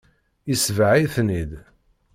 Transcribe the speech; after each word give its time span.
Yesbeɣ-iten-id. 0.49 1.51